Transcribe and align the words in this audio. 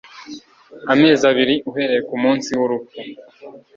amezi 0.93 1.23
abiri 1.31 1.55
uhereye 1.69 2.01
ku 2.09 2.15
munsi 2.23 2.49
w'urupfu 2.59 2.97